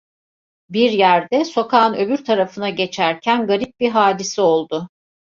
[0.69, 4.87] Bir yerde, sokağın öbür tarafına geçerken garip bir hadise oldu.